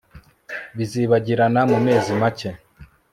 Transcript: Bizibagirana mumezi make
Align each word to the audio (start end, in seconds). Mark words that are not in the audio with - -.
Bizibagirana 0.77 1.61
mumezi 1.71 2.11
make 2.21 2.49